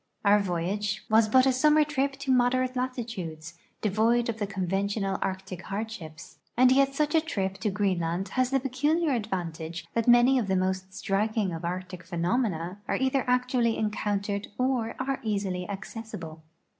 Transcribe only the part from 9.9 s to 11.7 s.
tliat many of the most striking of